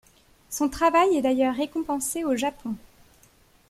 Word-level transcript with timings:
Son 0.49 0.67
travail 0.67 1.15
est 1.15 1.21
d'ailleurs 1.21 1.53
récompensé 1.53 2.23
au 2.23 2.35
Japon. 2.35 2.73